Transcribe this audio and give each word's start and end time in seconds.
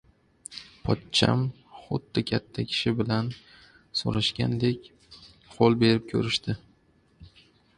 Pochcham 0.85 1.41
xuddi 1.81 2.23
katta 2.31 2.65
kishi 2.71 2.93
bilan 3.01 3.29
so‘rashgandek, 4.01 4.89
qo’l 5.59 5.79
berib 5.85 6.09
ko‘rishdi. 6.15 6.57